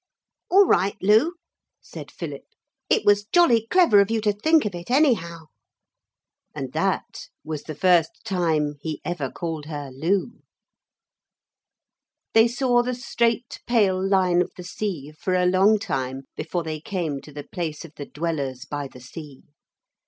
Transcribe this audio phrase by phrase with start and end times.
[0.49, 1.35] 'All right, Lu,'
[1.79, 2.41] said Philip.
[2.89, 5.45] 'It was jolly clever of you to think of it anyhow.'
[6.55, 10.39] And that was the first time he ever called her Lu........
[12.33, 16.81] They saw the straight pale line of the sea for a long time before they
[16.81, 19.43] came to the place of the Dwellers by the Sea.